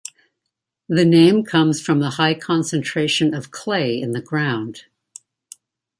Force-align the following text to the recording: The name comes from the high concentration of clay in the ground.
The 0.89 1.05
name 1.05 1.43
comes 1.45 1.79
from 1.79 1.99
the 1.99 2.09
high 2.09 2.33
concentration 2.33 3.35
of 3.35 3.51
clay 3.51 4.01
in 4.01 4.13
the 4.13 4.19
ground. 4.21 4.85